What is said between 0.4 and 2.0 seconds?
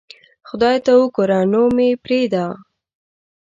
خدای ته اوګوره نو مې